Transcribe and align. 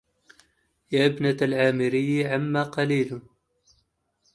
يا 0.91 1.05
ابنة 1.05 1.37
العامري 1.41 2.27
عما 2.27 2.63
قليل 2.63 3.21